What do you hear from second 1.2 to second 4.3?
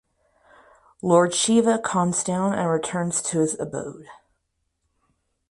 Shiva calms down and returns to his abode.